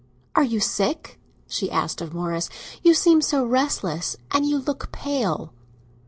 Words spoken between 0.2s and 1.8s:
"Are you sick?" she